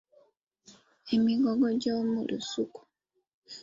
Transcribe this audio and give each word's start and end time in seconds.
Emigogo 1.13 1.67
gy’omu 1.81 2.19
lusuku. 2.29 2.81